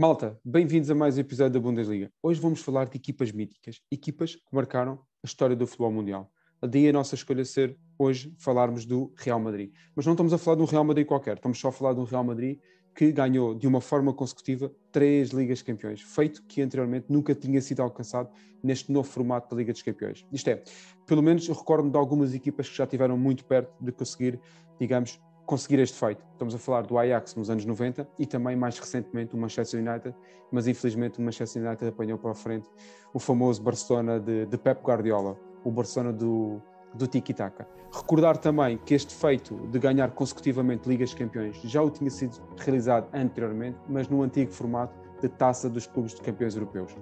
Malta, 0.00 0.38
bem-vindos 0.44 0.88
a 0.92 0.94
mais 0.94 1.18
um 1.18 1.20
episódio 1.22 1.54
da 1.54 1.58
Bundesliga. 1.58 2.08
Hoje 2.22 2.40
vamos 2.40 2.60
falar 2.60 2.88
de 2.88 2.96
equipas 2.96 3.32
míticas, 3.32 3.80
equipas 3.90 4.36
que 4.36 4.42
marcaram 4.52 5.00
a 5.24 5.26
história 5.26 5.56
do 5.56 5.66
futebol 5.66 5.90
mundial. 5.90 6.30
Daí 6.62 6.88
a 6.88 6.92
nossa 6.92 7.16
escolha 7.16 7.44
ser 7.44 7.76
hoje 7.98 8.32
falarmos 8.38 8.86
do 8.86 9.12
Real 9.16 9.40
Madrid. 9.40 9.72
Mas 9.96 10.06
não 10.06 10.12
estamos 10.12 10.32
a 10.32 10.38
falar 10.38 10.54
de 10.54 10.62
um 10.62 10.66
Real 10.66 10.84
Madrid 10.84 11.04
qualquer, 11.04 11.34
estamos 11.34 11.58
só 11.58 11.70
a 11.70 11.72
falar 11.72 11.94
de 11.94 11.98
um 11.98 12.04
Real 12.04 12.22
Madrid 12.22 12.60
que 12.94 13.10
ganhou 13.10 13.56
de 13.56 13.66
uma 13.66 13.80
forma 13.80 14.14
consecutiva 14.14 14.72
três 14.92 15.30
Ligas 15.30 15.62
Campeões, 15.62 16.00
feito 16.00 16.44
que 16.44 16.62
anteriormente 16.62 17.06
nunca 17.08 17.34
tinha 17.34 17.60
sido 17.60 17.82
alcançado 17.82 18.30
neste 18.62 18.92
novo 18.92 19.08
formato 19.08 19.50
da 19.50 19.56
Liga 19.56 19.72
dos 19.72 19.82
Campeões. 19.82 20.24
Isto 20.32 20.50
é, 20.50 20.62
pelo 21.06 21.24
menos 21.24 21.48
eu 21.48 21.56
recordo 21.56 21.90
de 21.90 21.98
algumas 21.98 22.32
equipas 22.34 22.68
que 22.68 22.76
já 22.76 22.84
estiveram 22.84 23.18
muito 23.18 23.44
perto 23.44 23.74
de 23.82 23.90
conseguir, 23.90 24.38
digamos, 24.78 25.20
conseguir 25.48 25.78
este 25.78 25.98
feito. 25.98 26.22
Estamos 26.32 26.54
a 26.54 26.58
falar 26.58 26.82
do 26.82 26.98
Ajax 26.98 27.34
nos 27.34 27.48
anos 27.48 27.64
90 27.64 28.06
e 28.18 28.26
também 28.26 28.54
mais 28.54 28.78
recentemente 28.78 29.34
o 29.34 29.38
Manchester 29.38 29.80
United, 29.80 30.14
mas 30.52 30.68
infelizmente 30.68 31.18
o 31.18 31.22
Manchester 31.22 31.66
United 31.66 31.88
apanhou 31.88 32.18
para 32.18 32.32
a 32.32 32.34
frente 32.34 32.68
o 33.14 33.18
famoso 33.18 33.62
Barcelona 33.62 34.20
de, 34.20 34.44
de 34.44 34.58
Pep 34.58 34.82
Guardiola, 34.82 35.38
o 35.64 35.70
Barcelona 35.70 36.12
do, 36.12 36.60
do 36.92 37.06
tiki-taka. 37.06 37.66
Recordar 37.90 38.36
também 38.36 38.76
que 38.76 38.92
este 38.92 39.14
feito 39.14 39.56
de 39.68 39.78
ganhar 39.78 40.10
consecutivamente 40.10 40.86
Ligas 40.86 41.14
Campeões 41.14 41.58
já 41.64 41.82
o 41.82 41.88
tinha 41.88 42.10
sido 42.10 42.38
realizado 42.58 43.08
anteriormente, 43.14 43.78
mas 43.88 44.06
no 44.06 44.22
antigo 44.22 44.52
formato 44.52 44.94
de 45.22 45.30
taça 45.30 45.70
dos 45.70 45.86
clubes 45.86 46.14
de 46.14 46.20
campeões 46.20 46.54
europeus. 46.56 46.94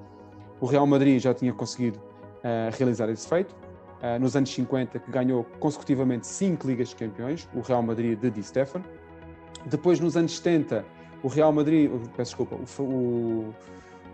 O 0.60 0.66
Real 0.66 0.86
Madrid 0.86 1.20
já 1.20 1.34
tinha 1.34 1.52
conseguido 1.52 1.98
uh, 1.98 2.70
realizar 2.78 3.10
esse 3.10 3.27
feito, 3.27 3.56
uh, 4.02 4.19
nos 4.20 4.36
anos 4.36 4.50
50, 4.50 4.98
que 4.98 5.11
ganhou 5.11 5.44
consecutivamente 5.58 6.27
cinco 6.27 6.66
Ligas 6.66 6.89
de 6.89 6.97
Campeões, 6.97 7.48
o 7.55 7.61
Real 7.61 7.83
Madrid 7.83 8.19
de 8.19 8.30
Di 8.30 8.42
Stefano. 8.42 8.84
Depois, 9.64 10.00
nos 10.00 10.16
anos 10.16 10.36
70, 10.36 10.84
o 11.22 11.28
Real 11.28 11.53
Madrid, 11.53 11.91
peço 12.16 12.36
desculpa, 12.36 12.56
o, 12.56 12.83
o, 12.83 13.55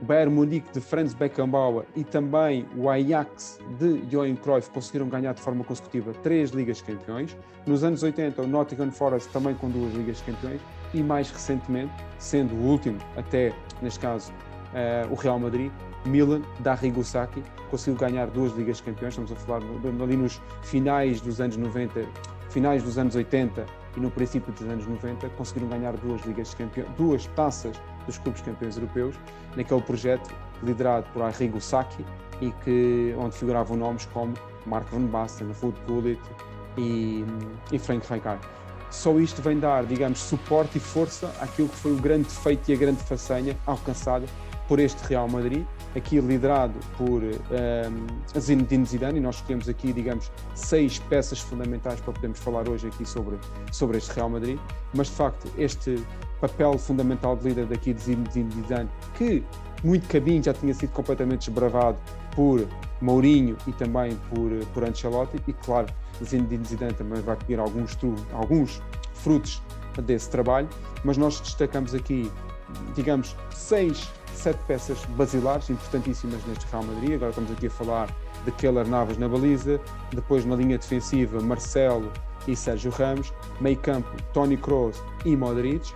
o 0.00 0.04
Bayern 0.04 0.34
Munique 0.34 0.72
de 0.72 0.80
Franz 0.80 1.14
Beckenbauer 1.14 1.84
e 1.94 2.02
também 2.04 2.66
o 2.76 2.88
Ajax 2.88 3.60
de 3.78 3.98
Johan 4.06 4.34
Cruyff 4.36 4.70
conseguiram 4.70 5.08
ganhar 5.08 5.34
de 5.34 5.40
forma 5.40 5.62
consecutiva 5.62 6.12
três 6.22 6.50
Ligas 6.50 6.78
de 6.78 6.84
Campeões. 6.84 7.36
Nos 7.66 7.84
anos 7.84 8.02
80, 8.02 8.42
o 8.42 8.46
Nottingham 8.46 8.90
Forest 8.90 9.30
também 9.30 9.54
com 9.54 9.68
duas 9.68 9.92
Ligas 9.94 10.18
de 10.18 10.24
Campeões 10.24 10.60
e 10.94 11.02
mais 11.02 11.30
recentemente, 11.30 11.92
sendo 12.18 12.54
o 12.54 12.66
último 12.68 12.98
até, 13.16 13.52
neste 13.80 14.00
caso, 14.00 14.32
uh, 14.32 15.12
o 15.12 15.14
Real 15.14 15.38
Madrid, 15.38 15.70
Milan 16.04 16.42
da 16.60 16.74
Rigosaki 16.74 17.42
conseguiu 17.70 17.98
ganhar 17.98 18.26
duas 18.26 18.52
Ligas 18.52 18.80
Campeões, 18.80 19.14
estamos 19.14 19.32
a 19.32 19.36
falar 19.36 19.62
ali 20.02 20.16
nos 20.16 20.40
finais 20.62 21.20
dos 21.20 21.40
anos 21.40 21.56
90, 21.56 22.04
finais 22.50 22.82
dos 22.82 22.98
anos 22.98 23.14
80 23.14 23.64
e 23.96 24.00
no 24.00 24.10
princípio 24.10 24.52
dos 24.52 24.62
anos 24.62 24.86
90, 24.86 25.28
conseguiram 25.30 25.68
ganhar 25.68 25.96
duas 25.96 26.22
Ligas 26.22 26.54
Campeões, 26.54 26.88
duas 26.96 27.26
taças 27.28 27.80
dos 28.06 28.18
clubes 28.18 28.42
campeões 28.42 28.76
europeus, 28.76 29.14
naquele 29.56 29.82
projeto 29.82 30.34
liderado 30.62 31.06
por 31.12 31.22
Arrigo 31.22 31.60
Sacchi 31.60 32.04
e 32.40 32.50
que, 32.64 33.14
onde 33.18 33.36
figuravam 33.36 33.76
nomes 33.76 34.06
como 34.06 34.34
Mark 34.66 34.88
van 34.90 35.06
Basten, 35.06 35.48
Ruud 35.60 35.78
Gullit 35.86 36.20
e, 36.76 37.24
e 37.70 37.78
Frank 37.78 38.06
Rijkaard. 38.10 38.40
Só 38.90 39.18
isto 39.18 39.40
vem 39.40 39.58
dar, 39.58 39.86
digamos, 39.86 40.18
suporte 40.18 40.76
e 40.76 40.80
força 40.80 41.32
àquilo 41.40 41.68
que 41.68 41.76
foi 41.76 41.92
o 41.92 41.96
grande 41.96 42.28
feito 42.28 42.70
e 42.70 42.74
a 42.74 42.76
grande 42.76 43.02
façanha 43.02 43.56
alcançada 43.66 44.26
por 44.72 44.80
este 44.80 45.06
Real 45.06 45.28
Madrid, 45.28 45.66
aqui 45.94 46.18
liderado 46.18 46.72
por 46.96 47.22
um, 47.22 47.28
ehm, 47.50 48.40
Zinedine 48.40 48.86
Zidane, 48.86 49.18
e 49.18 49.20
nós 49.20 49.34
escolhemos 49.34 49.68
aqui, 49.68 49.92
digamos, 49.92 50.32
seis 50.54 50.98
peças 50.98 51.40
fundamentais 51.40 52.00
para 52.00 52.14
podermos 52.14 52.38
falar 52.38 52.66
hoje 52.66 52.86
aqui 52.86 53.04
sobre, 53.04 53.36
sobre 53.70 53.98
este 53.98 54.10
Real 54.12 54.30
Madrid, 54.30 54.58
mas 54.94 55.08
de 55.08 55.12
facto 55.12 55.46
este 55.58 56.02
papel 56.40 56.78
fundamental 56.78 57.36
de 57.36 57.48
líder 57.50 57.66
daqui 57.66 57.92
de 57.92 58.00
Zinedine 58.00 58.50
Zidane, 58.50 58.88
que 59.14 59.44
muito 59.84 60.08
caminho 60.08 60.42
já 60.42 60.54
tinha 60.54 60.72
sido 60.72 60.92
completamente 60.92 61.50
desbravado 61.50 61.98
por 62.34 62.66
Mourinho 63.02 63.58
e 63.66 63.72
também 63.72 64.16
por, 64.30 64.50
por 64.72 64.84
Ancelotti, 64.84 65.38
e 65.46 65.52
claro, 65.52 65.88
Zinedine 66.24 66.64
Zidane 66.64 66.94
também 66.94 67.20
vai 67.20 67.36
colher 67.36 67.60
alguns, 67.60 67.98
alguns 68.32 68.80
frutos 69.12 69.60
desse 70.02 70.30
trabalho, 70.30 70.70
mas 71.04 71.18
nós 71.18 71.38
destacamos 71.40 71.94
aqui, 71.94 72.32
digamos, 72.94 73.36
seis 73.50 74.10
sete 74.34 74.58
peças 74.66 75.04
basilares 75.16 75.70
importantíssimas 75.70 76.44
neste 76.46 76.66
Real 76.70 76.82
Madrid. 76.84 77.14
Agora 77.14 77.30
estamos 77.30 77.50
aqui 77.50 77.66
a 77.66 77.70
falar 77.70 78.14
de 78.44 78.52
Keller 78.52 78.86
Navas 78.86 79.16
na 79.18 79.28
baliza, 79.28 79.80
depois 80.10 80.44
na 80.44 80.56
linha 80.56 80.78
defensiva 80.78 81.40
Marcelo 81.40 82.10
e 82.46 82.56
Sérgio 82.56 82.90
Ramos, 82.90 83.32
meio 83.60 83.76
campo 83.78 84.10
Tony 84.32 84.56
Kroos 84.56 85.02
e 85.24 85.36
Modric, 85.36 85.92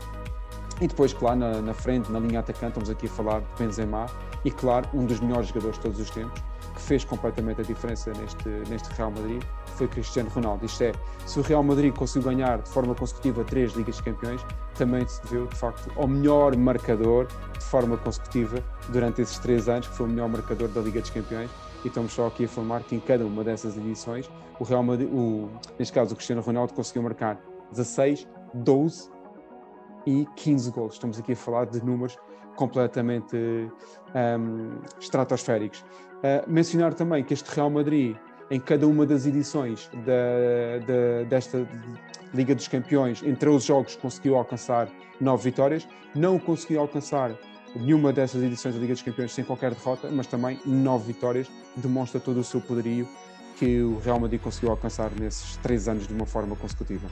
e 0.80 0.86
depois, 0.86 1.12
claro, 1.12 1.38
na, 1.38 1.60
na, 1.62 1.74
frente, 1.74 2.12
na 2.12 2.18
linha 2.18 2.40
atacante, 2.40 2.78
estamos 2.78 2.90
aqui 2.90 3.06
a 3.06 3.10
falar 3.10 3.40
de 3.40 3.46
Benzema 3.58 4.06
e, 4.44 4.50
claro, 4.50 4.86
um 4.92 5.06
dos 5.06 5.20
melhores 5.20 5.48
jogadores 5.48 5.76
de 5.76 5.82
todos 5.82 5.98
os 5.98 6.10
tempos, 6.10 6.42
que 6.74 6.82
fez 6.82 7.04
completamente 7.04 7.62
a 7.62 7.64
diferença 7.64 8.12
neste, 8.12 8.48
neste 8.68 8.92
Real 8.92 9.10
Madrid, 9.10 9.42
foi 9.76 9.88
Cristiano 9.88 10.28
Ronaldo. 10.30 10.64
Isto 10.64 10.84
é, 10.84 10.92
se 11.24 11.38
o 11.38 11.42
Real 11.42 11.62
Madrid 11.62 11.94
conseguiu 11.94 12.30
ganhar 12.30 12.60
de 12.60 12.68
forma 12.68 12.94
consecutiva 12.94 13.44
três 13.44 13.72
Ligas 13.72 13.96
de 13.96 14.02
Campeões, 14.02 14.44
também 14.74 15.06
se 15.06 15.22
deveu, 15.22 15.46
de 15.46 15.56
facto, 15.56 15.90
ao 15.96 16.06
melhor 16.06 16.56
marcador 16.56 17.26
de 17.58 17.64
forma 17.64 17.96
consecutiva 17.96 18.62
durante 18.88 19.22
esses 19.22 19.38
três 19.38 19.68
anos, 19.68 19.88
que 19.88 19.94
foi 19.94 20.06
o 20.06 20.08
melhor 20.08 20.28
marcador 20.28 20.68
da 20.68 20.80
Liga 20.80 21.00
dos 21.00 21.10
Campeões. 21.10 21.50
E 21.84 21.88
estamos 21.88 22.12
só 22.12 22.26
aqui 22.26 22.42
a 22.42 22.46
informar 22.46 22.82
que 22.82 22.96
em 22.96 23.00
cada 23.00 23.24
uma 23.24 23.44
dessas 23.44 23.76
edições, 23.76 24.30
o 24.58 24.64
Real 24.64 24.82
Madrid, 24.82 25.08
o, 25.12 25.48
neste 25.78 25.92
caso 25.92 26.12
o 26.12 26.16
Cristiano 26.16 26.42
Ronaldo, 26.42 26.72
conseguiu 26.74 27.02
marcar 27.02 27.38
16, 27.70 28.26
12 28.54 29.10
e 30.06 30.26
15 30.36 30.70
gols. 30.70 30.94
Estamos 30.94 31.18
aqui 31.18 31.32
a 31.32 31.36
falar 31.36 31.66
de 31.66 31.84
números 31.84 32.16
completamente 32.56 33.36
um, 33.36 34.80
estratosféricos. 34.98 35.80
Uh, 35.80 36.50
mencionar 36.50 36.94
também 36.94 37.22
que 37.22 37.34
este 37.34 37.48
Real 37.54 37.70
Madrid, 37.70 38.16
em 38.50 38.60
cada 38.60 38.86
uma 38.86 39.04
das 39.04 39.26
edições 39.26 39.90
da, 40.04 40.78
da, 40.86 41.28
desta 41.28 41.66
Liga 42.32 42.54
dos 42.54 42.68
Campeões, 42.68 43.22
entre 43.22 43.48
os 43.48 43.64
jogos, 43.64 43.96
conseguiu 43.96 44.36
alcançar 44.36 44.88
nove 45.20 45.44
vitórias. 45.44 45.86
Não 46.14 46.38
conseguiu 46.38 46.80
alcançar 46.80 47.32
nenhuma 47.74 48.12
dessas 48.12 48.42
edições 48.42 48.74
da 48.74 48.80
Liga 48.80 48.94
dos 48.94 49.02
Campeões 49.02 49.32
sem 49.32 49.44
qualquer 49.44 49.72
derrota, 49.74 50.08
mas 50.10 50.26
também 50.26 50.60
nove 50.64 51.12
vitórias. 51.12 51.48
Demonstra 51.76 52.20
todo 52.20 52.40
o 52.40 52.44
seu 52.44 52.60
poderio 52.60 53.08
que 53.58 53.80
o 53.80 53.98
Real 54.00 54.20
Madrid 54.20 54.40
conseguiu 54.40 54.70
alcançar 54.70 55.10
nesses 55.18 55.56
três 55.58 55.88
anos 55.88 56.06
de 56.06 56.14
uma 56.14 56.26
forma 56.26 56.54
consecutiva. 56.56 57.08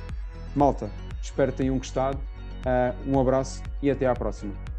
Malta, 0.54 0.90
espero 1.22 1.52
que 1.52 1.58
tenham 1.58 1.76
gostado. 1.78 2.18
Uh, 2.18 3.10
um 3.10 3.20
abraço 3.20 3.62
e 3.82 3.90
até 3.90 4.06
à 4.06 4.14
próxima. 4.14 4.73